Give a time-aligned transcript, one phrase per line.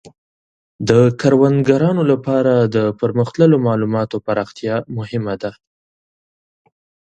[0.89, 5.51] د کروندګرانو لپاره د پرمختللو مالوماتو پراختیا مهمه ده.